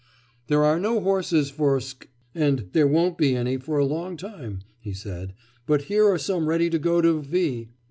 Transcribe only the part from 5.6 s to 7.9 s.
'but here are some ready to go to V